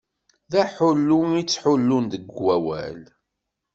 D 0.51 0.53
aḥullu 0.63 1.19
i 1.41 1.43
ttḥullun 1.43 2.05
deg 2.13 2.23
wawal. 2.43 2.99